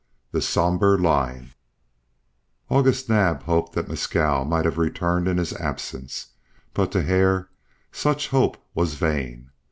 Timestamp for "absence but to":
5.53-7.03